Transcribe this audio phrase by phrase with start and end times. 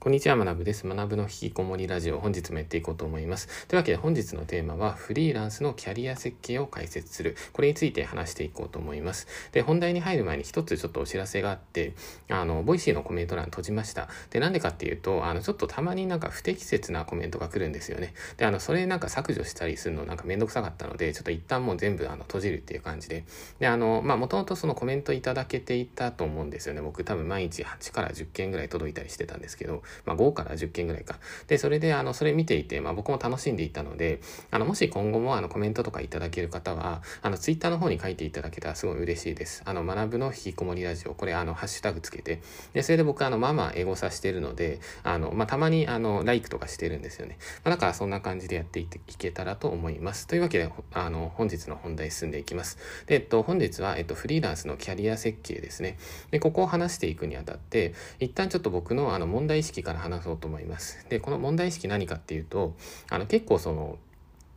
[0.00, 0.86] こんにちは、マナブです。
[0.86, 3.66] マナブの引きこもりラジオ、本日もやっていこうと思います。
[3.66, 7.36] というわけで本日のテーマは、フリーランスのキャリア設計を解説する。
[7.52, 9.26] これについて話していこうと思います。
[9.50, 11.94] で、本題に入る前に一つちょっとお知らせがあって、
[12.30, 14.08] あの、 Voicy のコメント欄閉じました。
[14.30, 18.14] で、なんでかっていうと、あの、ちょっとたまになんか不適切なコメントが来るんですよね。
[18.36, 23.24] で、あの、それなんか削除したりするのなんかめんどくさかったので、ちょっと一旦もう全部あの閉じるっていう感じで。
[23.58, 26.82] で、あの、まあ、もともとそのコメントいただけていたと思うんですよね。
[26.82, 31.18] 僕多分毎日8から10件ぐらい届いたりしてたんですけど、まあ、5から10件ぐらいか。
[31.46, 34.20] で、それで、あの、それ見ていて、まあ僕も楽しんでいたので、
[34.50, 39.62] あの、もし今後もあのコメントとかいただける方は、あの、ツイッターの方に書いていただけたらすごい嬉しいです。
[39.64, 42.40] あの、学ぶの引きこもりラジオ、これ、あの、ハッシュタグつけて、
[42.72, 47.38] で、それで僕、あの、まあまあ、英語さしてるので、あの、まあ、たまに、あの、ライクとかしてるんですよね。
[47.64, 50.26] まあ、だから、そんな感じでやっていっていけたらと思います。
[50.26, 52.78] というわけで、あの、本日の本題進んでいきます。
[53.06, 55.98] で、えっと、本日は、えっと、フリーランスのキャリア設計ですね。
[56.30, 61.06] で、ここを話していくにあたって、一旦ちょっと僕の、あの、問題意識から話そうと思います。
[61.08, 62.74] で、この問題意識何かっていうと、
[63.10, 63.98] あの結構その、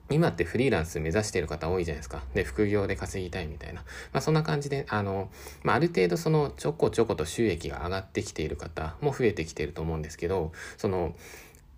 [0.09, 2.23] 今ってフリーランス目指してる方多いじゃないですか。
[2.33, 3.81] で、副業で稼ぎたいみたいな。
[4.11, 5.30] まあそんな感じで、あの、
[5.63, 11.16] まあある程度そのちょこちょこと収益が上がってきている方も増えてきてると思うんですけど、その、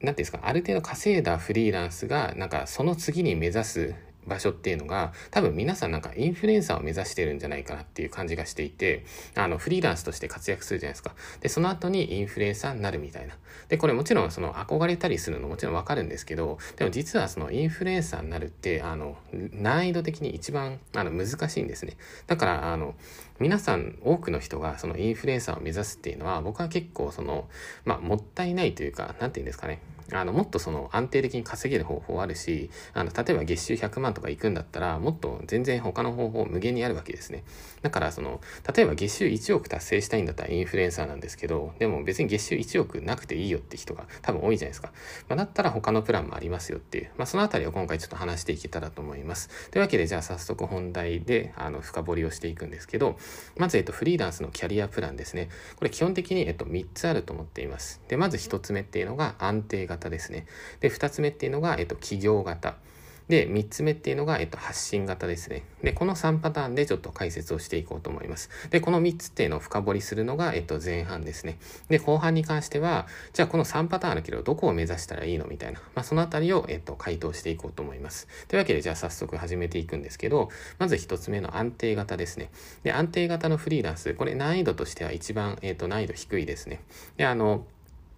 [0.01, 3.95] なんていうんですか、ある程度稼いだフリーランスが、なんかその次に目指す
[4.27, 11.13] 場所っていうのが多分皆さんなんかインフルエンサーを目指してるんじゃないかなっていう感じがしていてあのフリーランスとして活躍するじゃないですか。
[11.41, 13.35] でその後にインフルエンサーになるみたいな。
[13.69, 21.97] でこれもちろんその憧れたりするのもちろんわかるんですけどでも実はそのインフルエンサーになるってあの難易度的に一番あの難しいんですね。
[22.27, 22.95] だからあの
[23.39, 27.47] 皆さん多くの人がそのインフルエンサーを目指すっていうのは僕は結構その
[27.85, 29.79] まあもったいないというか何て言うんですかね。
[30.11, 37.43] あの、もっとその安定的に稼げる方法あるし、あの、例えば月収100万とか行くんだったら、もっと全然他の方法無限にあるわけですね。
[37.81, 38.41] だからその、
[38.75, 44.91] 例えば月収1億達成したいんだったらインフルエンサーなんですけど、でも別に月収1億なくていいよって人が多分多いじゃないですか。
[45.29, 49.69] まあ、だったら他のプランもありますよっていう、まあ、そのあたりを今回ちょっと話していけたらと思います。
[49.71, 53.17] というわけで、じゃあ早速本題で、あの、深掘りをしていくんですけど、
[53.57, 55.49] まず、えっと、フリーランスのキャリアプランですね。
[55.77, 58.01] これ基本的に、えっと、3つあると思っています。
[58.07, 60.45] で、まず1つ目っていうのが安定型ですね。
[60.79, 62.75] で、2つ目っていうのが、えっと、企業型。
[63.29, 65.63] で、3つ目っていうのが、えっと、発信型ですね。
[65.81, 68.49] で、この3パターンでちょっと解説をしていこうと思います。
[68.69, 71.57] で、この3つっていうのを深掘りするのが、えっと、前半ですね。
[71.87, 78.27] で、後半に関しては、じゃあこの3パターンあるけど、どこを目指したらいいのみたいな、まあ、そのあたりを、えっと、回答していこうと思います。
[78.49, 82.49] というわけで、じゃあ早速始めていくんですけど、まず1つ目の安定型ですね。
[82.83, 86.81] で、安定型のフリーランス、これ難易度としては一番、えっと、難易度低いですね。
[87.15, 87.65] で、あの、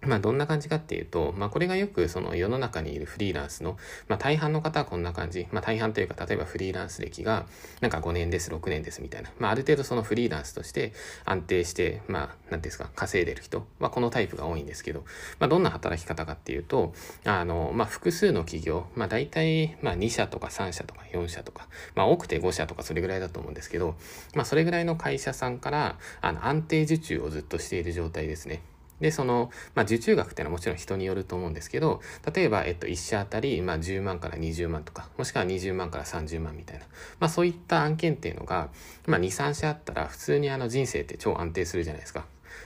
[0.02, 3.76] まあどんな感じかっていうと、まあこれがよくその世の中にいるフリーランスの、
[4.08, 5.46] まあ大半の方はこんな感じ。
[5.50, 7.46] まあ大半というか、例えばフリーランス歴が
[7.80, 9.30] なんか5年です、6年ですみたいな。
[9.38, 10.92] まあある程度そのフリーランスとして
[11.24, 15.04] 安定して、まあ何ですか、稼いでる人はこのタイプが多いんですけど、
[15.38, 23.96] まあどんな働き方かっていうと、あの、まあ複数の企業、まあ大体まあ2社とか3社とか4社とか、まあ多くて5社とかそれぐらいだと思うんですけど、
[24.34, 28.62] まあそれぐらいの会社さんからあの安定受注をずっとしている状態ですね。
[29.00, 32.00] で、その、まあ、受注額っていうのはもちろん人によると思うんですけど、
[32.32, 36.86] 例えば、えっと、1社あたり、まあ、10万から20万とか、もしくは20万から30万みたいな、
[37.20, 38.70] まあ、そういった案件っていうのが、
[39.06, 42.24] まあ、2、3社あったら、普通にあの人生って超安定するじゃないですか。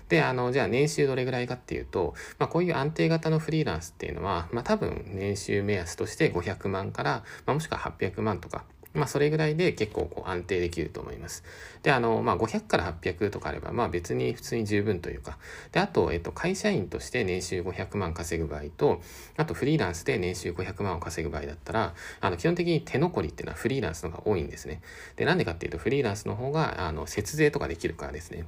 [0.08, 11.44] で、あの、じゃあ年収どれぐらいかっていうと、まあ、こういう安定型のフリーランスっていうのは、まあ、多分年収目安として500万から、まあ、もしくは800万とか、まあ、それぐらいで結構こう安定できると思います。
[11.82, 15.38] で、あの、まあ、500から800とかあれば、まあ、別に普通に十分というか、
[15.70, 19.00] で、あと、えっと、会社員として年収500万稼ぐ場合と、
[19.36, 24.80] あと、フリーランスで年収500万を稼ぐ場合だったら、あの、基本的に手残りっていうのはフリーランスの方が多いんですね。
[25.14, 28.44] で、なんでかっていうと、フリーランスの方が、あの、節税とかできるからですね。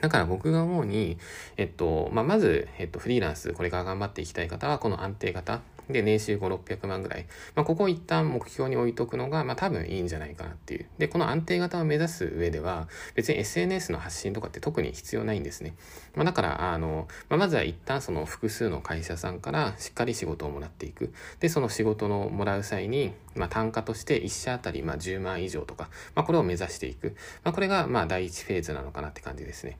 [0.00, 1.18] だから僕が思うに、
[1.56, 7.26] えっと、まあ、まず、えっと、フリーランス、これから頑張っていきたい方は、この安定型、で、年収5、600万ぐらい。
[7.54, 10.86] まあ、ここを一旦目標に置いとくのが、まあ、多分いいんじゃないかなっていう。
[10.98, 15.74] で、この安定型を目指す上では、別に SNS の発信とかって特に必要ないんですね。
[16.14, 21.12] まあ、だから、あの、まあ、まずは一旦その複数の会社さんからしっかり仕事をもらっていく。
[21.40, 27.16] で、その仕事のもらう際に、まあ、単価として1社あたり、まあ、10万以上とか、まあ、これを目指していく。
[27.44, 29.78] まあ、これが、ま、第1フェーズなのかなって感じですね。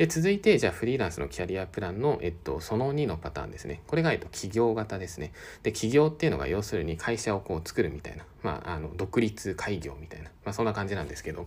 [0.00, 3.82] で、続いて、じゃあフリーランスのキャリアプランの、えっと、その2のパターンですね。
[3.86, 5.34] これが、えっと、企業型ですね。
[5.62, 8.24] で、企業っていうのが要するに会社をこう作るみたいな。
[8.42, 10.30] まあ、あの、独立開業みたいな。
[10.42, 11.46] まあ、そんな感じなんですけど。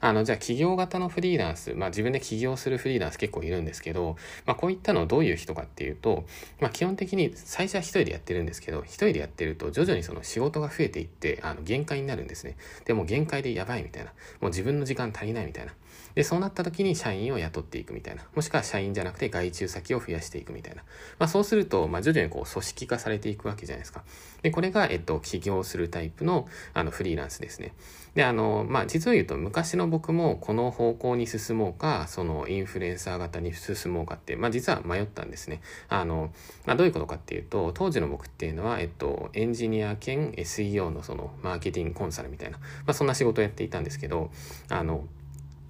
[0.00, 4.16] あの、じゃあ企業型のフリーランス、まあ、自分で起業するフリーランス結構いるんですけど、
[4.46, 6.24] まあ、こういったのどういう人かっていうと、
[6.58, 12.56] まあ、基本的に最初は一人でやってるんですけど、一人でやってると徐々にその仕事が増えていって、あの、限界になるんですね。
[12.84, 14.10] でも限界でやばいみたいな。
[14.40, 15.72] もう自分の時間足りないみたいな。
[16.14, 17.91] で、そうなった時に社員を雇っていく。
[17.92, 18.22] くみたいな。
[18.34, 20.82] もしくは社員じゃなくて外注先を増やしていくみたいな。
[21.18, 24.02] まあそうすると、まあ徐々にこう組織化されていくわけじゃないですか。
[24.42, 27.74] で、これが、えっと、起業するタイプの、あの、フリーランスですね。
[28.14, 35.60] で、あの、まあ実を言うと昔の僕もこの方向に進もうか、そのインフルエンサー型に進もうかって、まあ実は迷ったんですね。
[35.88, 36.30] あの、
[36.66, 44.30] まあどういうことかっていうと、当時の僕っていうのは、えっと、エンジニア兼 SEO のそのマーケティングコンサルみたいな、まあそんな仕事をやっていたんですけど、
[44.68, 45.04] あの、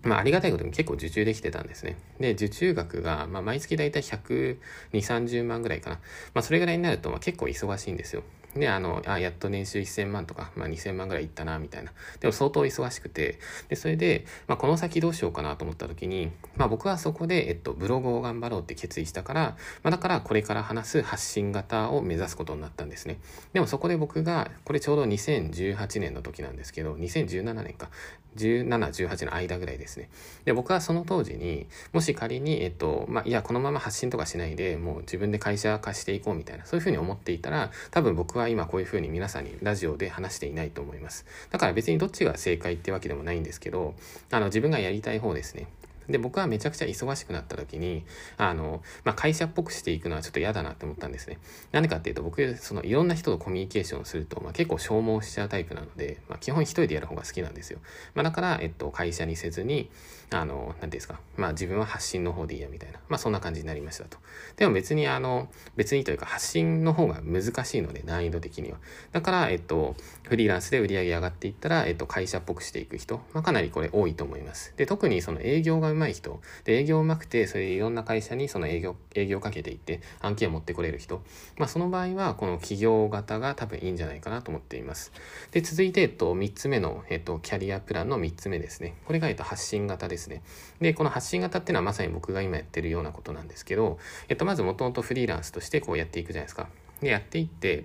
[0.02, 1.96] まあ、ありがたいことに結構受注できてたんですね。
[2.18, 4.58] で、受注額が、まあ、毎月だいたい120、
[4.92, 5.96] 30万ぐらいかな。
[6.34, 8.22] まあ、それぐらいになると、まあ、結構忙しいんですよ。
[8.56, 11.92] で、あの、あ、やっと年収1000万とか、まあ、2000万ぐらいいったな、みたいな。
[12.20, 13.38] でも相当忙しくて、
[13.68, 19.40] で、それで、まあ、この先どうしようかなと思った時に、まあ、僕はそこで、えっと、ブログを頑張ろうって決意したから、
[19.82, 23.18] まあ、だからこれから話す発信型を目指すことになったんですね。
[23.52, 27.88] でもそこで僕が、これちょうど2018年の時なんですけど、2017年か、
[28.36, 28.66] 17、
[29.08, 30.08] 18の間ぐらいですね。
[30.44, 41.26] で、僕はその当時に、もし仮に、えっと、まあ、いや、このまま発信とかしないで、もう自分で会社化していこうみたいな、そういうふうに思っていたら、多分僕は今こういうふうに皆さんにラジオで話していないと思います。
[41.50, 43.94] だから別にどっちが正解ってわけでもないんですけど、
[44.30, 45.66] あの、自分がやりたい方ですね。
[46.08, 48.04] で、僕はめちゃくちゃ忙しくなった時に、
[48.36, 51.38] あの、まあ、会社っぽくしていくのはちょっと嫌だなって思ったんですね。
[51.70, 57.78] なんでかっていうと、僕、そのいろんな人とコミュニケーションすると、まあ、結構消耗しちゃうタイプなので、まあ、基本一人でやる方が好きなんですよ。
[58.14, 59.90] まあ、だから、えっと、会社にせずに、
[60.40, 62.98] あの、なんていうんですか、まあ、自分は発信の方でいいや、みたいな。
[63.08, 64.18] まあ、そんな感じになりましたと。
[64.56, 68.78] でも別に、あの、別にというか、発信の方が難しいので、難易度的には。
[69.12, 74.74] だから、えっと、フリーランスで売り上げ上がっていったら、えっと、会社っぽくしていく人、まあ、かなりこれ多いと思います。
[74.76, 81.22] で、特にその営業が上手い人、で、営業うまくて、それでいろんな会社にその営業、営業かけていって案件を持ってこれる人。
[81.58, 85.12] まあその場合はこの企業型が多分いいんじゃないかなと思っています。
[85.50, 88.94] で、続いて、えっと、3つ目の、えっと、キャリアプランの3つ目ですね。
[89.06, 90.42] これが、えっと、発信型ですね。
[90.80, 93.98] で、この発信型っていうのはまさに僕が今やってるようなことなんですけど、
[94.28, 96.68] えっと、まずもともとフリーランスとしてこうやっていくじゃないですか。
[97.00, 97.84] で、やっていって、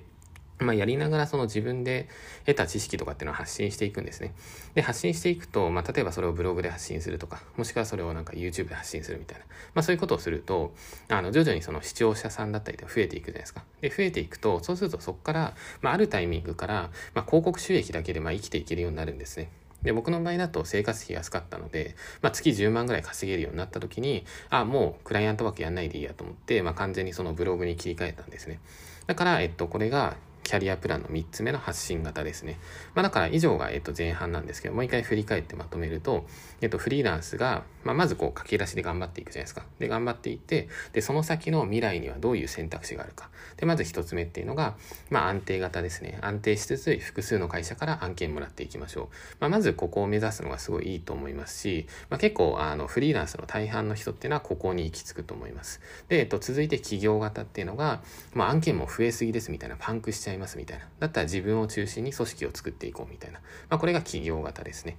[0.60, 2.10] まあ、やりながらその自分で
[2.46, 4.34] 得た知識とかっていうのを発信していくんですね。
[4.74, 9.46] で、発信していくと、まあ、例えばそれをブログで発信するとか、もしくはそれをなんか YouTube で発信するみたいな。
[9.76, 10.74] まあ、そういうことをすると、
[11.10, 13.64] あの、徐々にその視聴者さんだったりで増えていくじゃないですか。
[13.82, 19.50] で、増えていくと、そうするとそこから、まあ、あるタイミングから、まあ、広告収益だけでまあ生きていけるようになるんですね。
[19.84, 28.60] で、僕の場合だと生活費安かったので、まあ、月10万ぐらい稼げるようになった時に、あ、もうクライアントワークやんないでいいやと思って、まあ、完全にそのブログに切り替えたんですね。
[29.06, 30.16] だから、えっと、これが
[30.48, 32.58] キャリアプランの3つ目の発信型ですね。
[32.96, 36.26] まあ、だから以上が、えっと、前半なんですけど、もう一回振り返ってまとめると、
[36.62, 39.64] えっと、フリーランスが、まあ、まずこう駆け出しで頑張っていくじゃないですか。
[39.78, 43.30] で、頑張っていって、で、その先の未来にはどういう選択肢があるか。
[43.58, 44.78] で、まず1つ目っていうのが、
[45.10, 46.18] まあ、安定型ですね。
[46.22, 49.08] 安定しつつ、複数の会社から案件もらっていきましょう。
[49.42, 55.82] まあ、まずここを目指すのがすごいいいと思いますし、まあ、結構、あの、フリーランスの大半の人っていうのはここに行き着くと思います。
[56.08, 58.02] で、えっと、続いて企業型っていうのが、
[58.34, 60.86] まあ、案件も増えすぎですみたいな、パンクしちゃいいますみたいな。
[61.00, 63.40] だったら自分を中心に組織を作っていこうみたいな。
[63.70, 64.98] まあ、これが企業型ですね。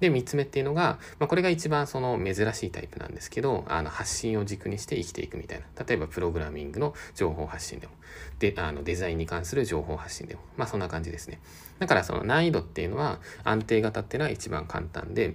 [0.00, 5.84] で、3つ目っていうのが、まあ、これが一番その珍しいタイプなんですけど、あの、発信を軸にして生きていくみたいな。
[5.86, 7.92] 例えば、プログラミングの情報発信でも、
[8.38, 11.40] で、あの、デザインに関する情報発信でも、まあ、そんな感じですね。
[11.78, 15.34] だから、その難易度っていうのは、安定型っていうのは一番簡単で、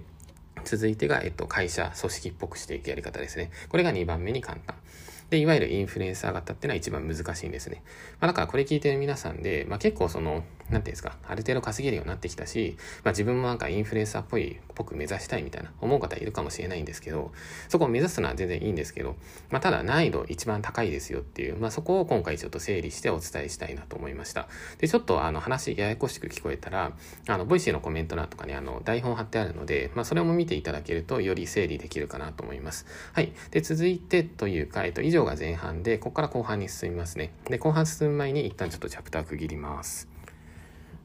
[0.64, 3.50] 続いてが、えっと、会社、組織っぽくしていくやり方ですね。
[3.68, 4.76] これが2番目に簡単。
[5.32, 7.82] で、いわゆるインフルエンサー型っていうのは一番難しいんですね。
[8.20, 10.44] まあ、だからこれ聞いてる皆さんで、まあ、結構その、
[10.80, 17.32] ていうんですか、ある程度稼げるようになってきたし、まあ、自分もなんかインフルエンサーっぽい、っぽく目指したいみたいな思う方いるかもしれないんですけど、
[17.68, 19.16] そこを目指すのは全然いいんですけど、
[19.50, 24.48] まあ、ただ難易度一番高いですよっていう、まあ、そこを今回ちょっと整理してお伝えしたいなと思いました。
[24.78, 26.92] で、ちょっとあの話ややこしく聞こえたら、
[27.28, 32.86] あの、 Voicy のコメント欄とかにあの、台本貼ってあるので、まあ、それも見ていただけるとより整理できるかなと思います。
[33.12, 33.32] はい。
[33.50, 37.32] で、続いてというか、えっと、以上が前半で、ここから後半に進みますね。
[37.48, 40.11] で、後半進む前に一旦ちょっとチャプター区切ります。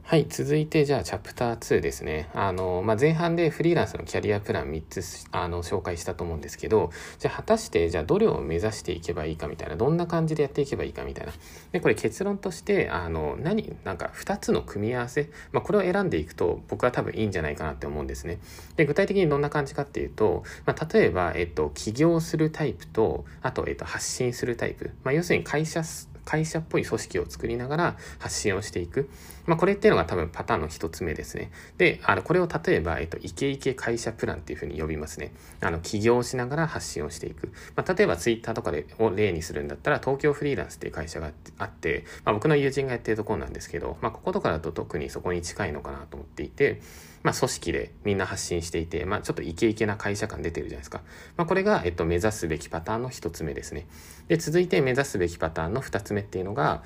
[0.09, 0.25] はい。
[0.29, 2.29] 続いて、じゃあ、チャプター2ですね。
[2.33, 11.33] あの、まあ、前半でフリーランスのキャリアプラン3つ、あの、紹介したと思うんですけど、じゃあ、果たして、じゃあ、どれを目指していけばいいかみたいな、どんな感じでやっていけばいいかみたいな。
[11.73, 18.39] で、これ結論として、あの、何、なんか、2つの組み合わせ、まあ、これを選んでいくと、僕は多分いいんじゃないかなって思うんですね。
[18.77, 24.91] で、具体的にどんな感じかっていうと、まあ、例えば、えっと、起業するタイプと、あと、えっと、発信するタイプ。
[25.03, 25.83] まあ、要するに会社、
[26.27, 29.09] 会社っぽい組織を作りながら発信をしていく。
[29.45, 31.51] まあ、これっていうのが多分パターンの一つ目ですね。
[31.77, 35.31] で、あの、これを例えば、えっと、イケイケ会社プランっていうふうに呼びますね。
[35.61, 37.53] あの、起業しながら発信をしていく。
[37.77, 46.81] まあ、例えばツイッターとかでを例にするんだったら、東京フリーランスっていう会社があって、まあ、僕の友人がやってるところなんですけど、まあ、こことかだと特にそこに近いのかなと思っていて、
[47.27, 51.01] まあ、組織でみんな発信していて、まあ、ちょっとイケイケな会社感出てるじゃないですか。
[51.35, 53.85] まあ、これが、えっと、目指すべきパターンの一つ目ですね。
[54.29, 56.83] で、続いて目指すべきパターンの二つ目っていうのが、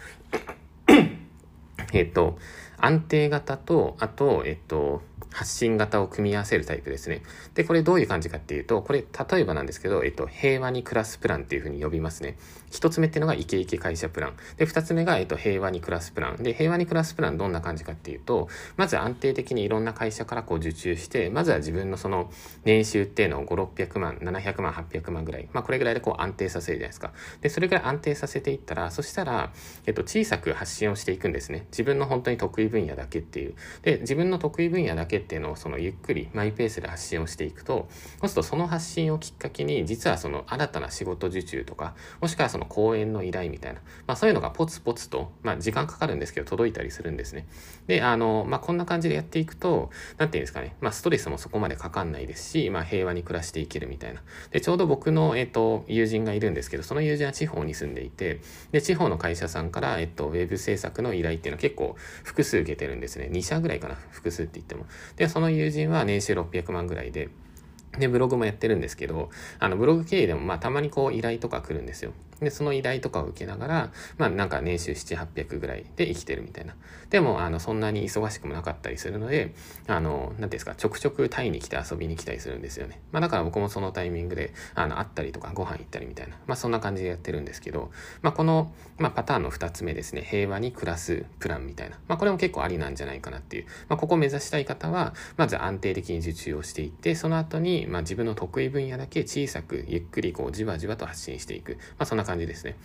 [1.94, 2.40] えっと、
[2.80, 7.22] 安定型と、あと、えっと、発信型を組み合わせるタイプですね。
[7.54, 12.36] で、これどういう感じかっていうと、これ例えばなんですけど、えっと、平和に暮らすプランっていうふうに呼びますね。
[12.72, 14.34] 一つ目っていうのがイケイケ会社プラン。
[14.58, 16.38] で、二つ目が、えっと、平和に暮らすプラン。
[16.38, 18.48] で、平和に暮らすプランどんな感じかっていうと、
[18.78, 22.32] まず安定的にいろんな会社からこう受注して、まずは自分のその
[22.64, 25.50] 年収っていうのを5、600万、700万、800万ぐらい。
[25.54, 27.12] まあ、これぐらいでこう安定させるじゃないですか。
[27.42, 29.52] で、それぐらい安定させていったら、そしたら、
[29.86, 31.66] えっと、小さく発信をしていくんですね。
[31.72, 33.56] 自分の本当に得意分野だけっていう。
[33.82, 37.90] で、自分の得意分野だけっていうのをそのゆっくりマイペースで発信をしていくと、
[38.22, 47.48] そうするとその発信をきっかけに、実はその新たな仕事受注とか、もしくはその講演の依頼みたいな、まあそういうのがポツポツと、まあ時間かかるんですけど、届いたりするんですね。
[47.88, 54.22] で、あの、まあこんな感じでやっていくと、なんていうんですかね、まあストレスもそこまでかかんないですし、まあ平和に暮らしていけるみたいな。
[54.52, 58.42] で、ちょうど僕の、えっと、友人がいるんですけど、その友人は地方に住んでいて、
[58.72, 63.30] で、地方の会社さんから、えっと、ウェブ制作の依頼っていうのは結構複数受けてるんですね。
[63.32, 64.86] 2社ぐらいかな、複数って言っても。
[65.16, 67.30] で、その友人は年収600万ぐらいで、
[67.98, 72.14] で、ブログもやってるんですけど、あの、ブログ経営でも、まあ、たまにこう、依頼とか来るんですよ。
[72.42, 76.76] で、その依頼とかを受けながら、まあ、なんか年収7、800ぐらいで生きてるみたいな。
[77.12, 79.54] でも、あの、そんなに忙しくもなかったりするので、
[79.88, 83.02] あの、なんですか、ちょくちょくタイに来て遊びに来たりするんですよね。
[83.12, 86.38] まあ、だから僕もそのタイミングで、あの、会ったりとか、ご飯行ったりみたいな。
[86.48, 92.00] まあ、そんな感じでやってるんですけど、まあ、この、まあ、パターンの2つ目ですね、平和に暮らすプランみたいな。
[92.08, 93.66] まあ、これも結構ありなんじゃないかなっていう。
[93.88, 101.74] まあ、ここを目指したい方は、まず安定的に受注をしていって、その後に、まあ、自分の得意分野だけ小さく、ゆっくりこう、じわじわと発信していく。
[101.98, 102.76] まあ、そんな感じ感じですね。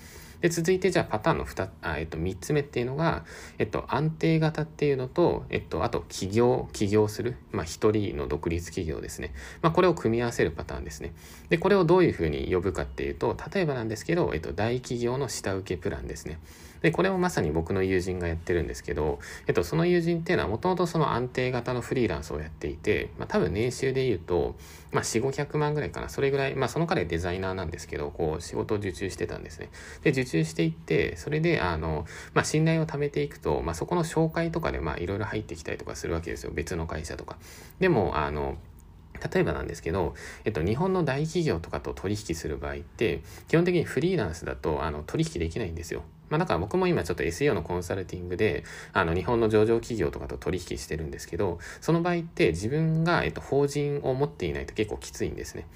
[0.41, 3.25] で、続いてじゃあパターンの2、あえっと、3つ目っていうのが、
[3.59, 9.33] えっと、安定型っていうのと、えっと、あと、起業、起業する、まあ、人の独立企業ですね。
[9.63, 11.15] まあ、これを組み合わせるパターンですね。
[11.49, 16.39] で、これをどういうふうに呼ぶかっていうと、例えばなんですけど、えっと、大企業の下請けプランですね。
[16.83, 24.57] で、これもまさに僕の友人がやってるんですけど、えっと、その友人っていうのはもともとその安定型のフリーランスをやっていて、まあ、多分年収で言うと、
[24.93, 26.09] まあ、4、500万ぐらいかな。
[26.09, 29.69] それぐらい、まあ、その彼デザイナーなんですけど、こう、仕事を受注してたんですね。
[30.03, 36.53] で、受注していって、それで、あの、まあ、信頼を貯めていくと、まあ、そこの紹介とかで、まあ、いろいろ入ってきたりとかするわけですよ。
[36.55, 37.37] 別の会社とか。
[37.81, 38.57] でも、あの、
[39.17, 46.03] 例えばなんですけど、えっと、日本の大企業とかと取引する場合って、基本的にフリーランスだと、あの、取引できないんですよ。
[46.29, 55.67] まあ、だから僕も今ちょっと SEO のコンサルティングで、あの、日本の上場企業とかと取引してるんですけど、その場合って自分が、えっと、法人を持っていないと結構きついんですね。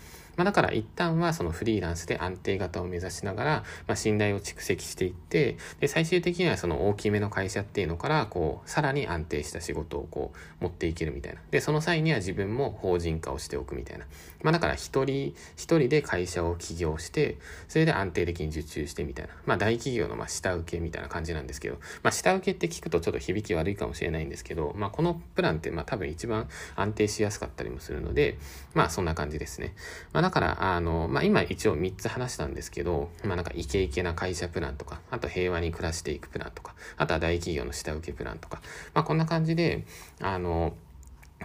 [0.40, 3.50] まあ、だから一旦はそのフリーランスで安定型を目指しながら、
[3.86, 11.42] まあ、信頼を蓄積していって、で、最終的にはその大きめの会社っていうのから、こう、さらに安定した仕事をこう、持っていけるみたいな。
[11.50, 14.06] で、その際には自分も法人化をしておくみたいな。
[14.42, 17.36] まあ、だから一人、一人で会社を起業して、
[17.68, 19.32] それで安定的に受注してみたいな。
[19.44, 28.38] まあ、大企業のま下請けみたいな感じなんですけど、まあ、下請けって聞くとちょっと響き悪いかもしれないんですけど、まあ、このプランってまあ多分一番安定しやすかったりもするので、
[28.72, 29.74] まあ、そんな感じですね。
[30.14, 38.62] まあ、だから、あの、まあ、今一応3つ話したんですけど、まあ、なんかイケイケな会社プランとか、あと平和に暮らしていくプランとか、あとは大企業の下請けプランとか、
[38.94, 39.84] まあ、こんな感じで、
[40.20, 40.74] あの、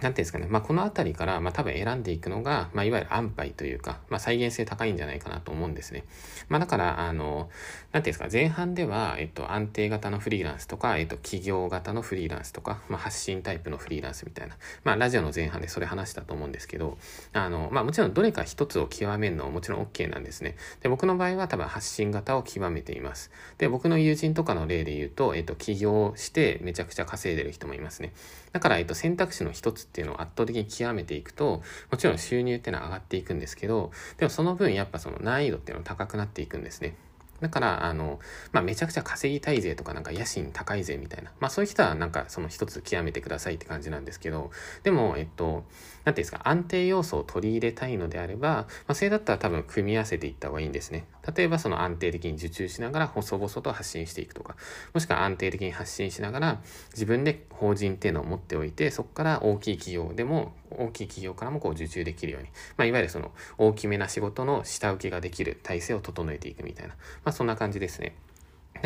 [0.00, 0.46] んていうんですかね。
[0.50, 6.04] まあ、このあたりから、まあ、多分選んでいくのが、まあ、いわゆる安牌というか、まあ、再現性高いんじゃないかなと思うんですね。
[6.50, 7.48] まあ、だから、あの、
[7.92, 16.98] なんていうんですか、前半では、えっと、安定型のフリーランスとか、えっと、企業型のフリーランスとか、まあ、発信タイプのフリーランスみたいな、まあ、ラジオの前半でそれ話したと思うんですけど、
[17.32, 20.56] あの、まあ、もちろんどれか一つを極めるのはもちろん OK なんですね。
[20.82, 23.30] で、僕の場合は多分発信型を極めています。
[23.56, 28.12] で、僕の友人とかの例で言うと、えっと、起業してめちゃくちゃ稼いでる人もいますね。
[28.56, 31.60] だから、えっと、選択肢の一つっていうのを圧倒的に極めていくと、
[31.90, 36.94] もちろん収入っていうのは上がっていくんですけど、でもその分やっぱその難易度っていうのは高くなっていくんですね。
[37.40, 38.18] だから、あの、
[38.52, 41.32] まあ、めちゃくちゃ稼ぎたい税とかなんか野心高い税みたいな。
[41.38, 44.50] まあ、そういう人はなんかその一つ極めてくださいって感じなんですけど、
[44.84, 45.66] でも、えっと、
[46.06, 51.04] なんていうんですか、安定要素を取り入れたいのであれば、まあ、それだったら多分組み合わせていった方がいいんですね。
[51.36, 54.54] 例えばその安定的に受注しながら細々と発信していくとか、
[54.94, 66.94] もしくは安定的に発信しながら自分で法人っていうのを持っておいて、そこから大きい企業でも、大きい企業からもこう受注できるように、まあ、いわゆるその大きめな仕事の下請けができる体制を整えていくみたいな、
[67.24, 68.14] まあ、そんな感じですね。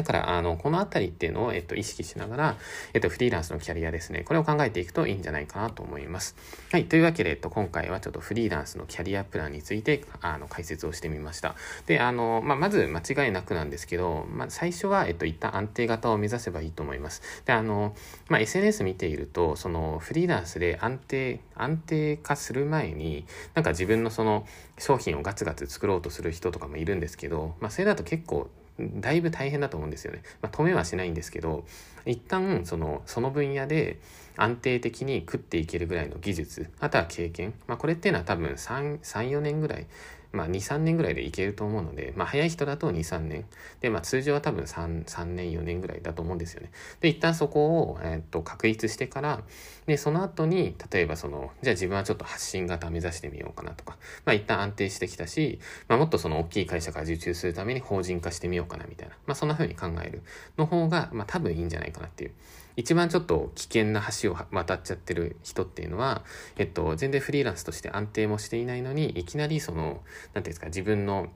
[0.01, 2.57] だから、あの、このあたりっていうのを、えっと、意識しながら、
[2.95, 6.37] えっと、フリーランスのキャリアですね、これを考えていくといいんじゃないかなと思います。
[6.73, 6.87] はい。
[6.87, 11.55] というわけで、えっと、今回はちょっとフリーランスのキャリアプランについて、あの、解説をしてみました。
[11.87, 17.21] で、あの、まあ、まず間違いなくなんですけど、まあ、最初は、えっと、一旦安定型を目指せばいいと思います。
[17.45, 17.95] で、あの、
[18.31, 24.47] まあ、SNS 見ていると、その、フリーランスで安定、安定化する前に、なんか自分のその、
[24.79, 28.49] 商品をガツガツ作ろうとする人とかもいるんですけど、まあ、それだと結構
[29.01, 30.23] だいぶ大変だと思うんですよね。
[30.43, 31.65] まあ、止めはしないんですけど、
[32.07, 33.99] 一旦その、その分野で
[34.37, 39.87] 安定的に食っていけるぐらいの技術、あとは経験、まあ、これっていうのは多分3、3、4年ぐらい
[40.33, 43.45] まあ、2、3年ぐらいでいけると思うので、まあ、早い人だと2、3年。
[43.81, 46.71] で、まあ、通常は多分3、3年、4年ぐらいだと思うんですよね。
[47.01, 49.43] で、一旦そこを、えー、っと、確立してから、
[49.87, 55.59] で、その後に、例えばその、じゃあ自分はちょっと発信型目指してみようかなとか、まあ、一旦安定してきたし、
[55.89, 60.23] まあ、もっとその大きい会社から受注するために法人化してみようかなみたいな、まあ、そんな風に考える
[60.59, 62.33] の方が、まあ、多分いいんじゃないかなっていう。
[62.77, 66.25] 一番ちょっと危険な橋を渡っちゃってる人っていうのは、
[66.57, 70.01] えっと、全然フリーランスとして安定もしていないのに、いきなりその、なんてい
[70.37, 71.29] うんですか、自分の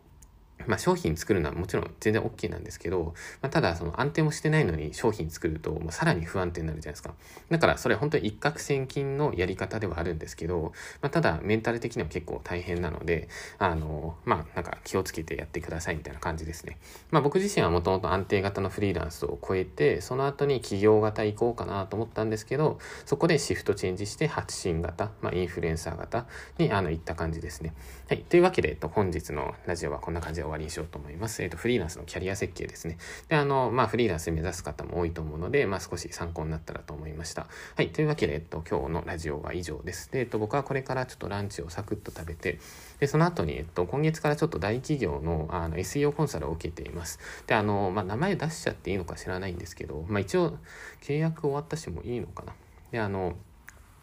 [0.66, 7.14] まあ、商品作るのはもちろん全然 OK なんですけど、まあ、ただその安定もしてないのに商品作るともうさらに不安定になるじゃないですか。
[7.50, 13.28] だからそれ本当に一攫千金のやり方ではあるんですけど、まあ、ただメンタル的には結構大変なので、
[13.58, 16.78] あの、まあなんか気をつけてやってくださいみたいな感じですね。
[17.10, 26.26] まあ僕自身はもともと安定型のフリーランスを超えて、その後に企業型行こうかなと思ったんですけど、そこでシフトチェンジして発信型、まあインフルエンサー型
[26.58, 27.74] にあの行った感じですね。
[28.08, 28.18] はい。
[28.22, 31.42] というわけで、えっと、本日のラジオはこんな感じで終わりわりにしようと思います。。
[31.42, 32.96] えっ、ー、と、フリーランスのキャリア設計ですね。
[33.28, 37.46] で、あの、まあ、フリーランス目指す方も多いと思うので、まあ、少し参考になったらと思いました。
[37.76, 37.90] はい。
[37.90, 40.10] というわけで、えっと、今日のラジオは以上です。
[40.10, 42.58] で、えっと、僕はこれからちょっとランチをサクッと食べて、
[43.00, 47.18] で、その後に、えっと、今月からちょっと大企業の、あの、SEO コンサルを受けています。
[47.46, 50.58] で、あの、まあ、名前出しちゃっていいのか知らないんですけど、まあ、一応、
[51.02, 52.54] 契約終わったしもいいのかな。
[52.92, 53.36] で、あの、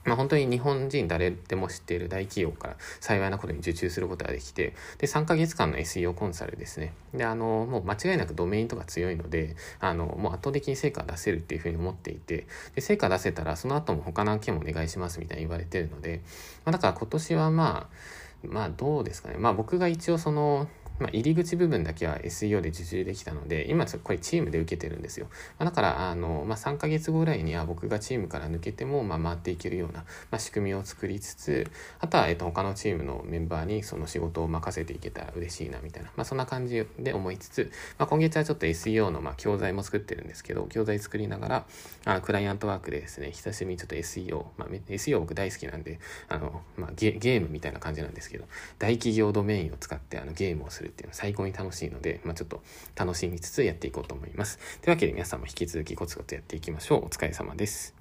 [0.04, 6.94] まあ、本当に日本人誰でも知っている大企業から幸いなことに受注することができて、で、3ヶ月間の SEO コンサルですね。
[7.14, 16.22] で、あの、もう間違いなくドメインとか強いので、あの、もう圧倒的に成果出せるっていうふうに思っていて、で、成果出せたらその後も他の案件もお願いしますみたいに言われてるので、
[16.66, 19.38] まあ、だから今年はまあ、まあどうですかね。
[19.38, 20.68] まあ僕が一応その、
[21.02, 25.28] まあ、入り口部分だけは SEO で受注できたので、今これチームで受けてるんですよ。
[25.58, 41.66] まあ、だから、あの、まあ、3ヶ月後ぐらいには僕がチームから抜けても、まあ、回っていけるような、まあ、仕組みを作りつつ、あとは、えっと、他のチームのメンバーにその仕事を任せていけたら嬉しいな、みたいな、まあ、そんな感じで思いつつ、まあ、今月はちょっと SEO の、まあ、教材も作ってるんですけど、教材作りながら、
[42.06, 48.46] あクライアントワークでですね、久しぶりにちょっと SEO、まあ、SEO 僕大好きなんで、あの、まあゲ、ゲームみたいな感じなんですけど、
[48.78, 52.62] 大企業ドメインを使ってあのゲームをするっていうのは最高に楽しいので、まあ、ちょっと
[52.96, 54.60] 楽しみつつやっていこうと思います。
[54.82, 57.06] というわけで皆さんも引き続きコツコツやっていきましょう。
[57.06, 58.01] お疲れ様です。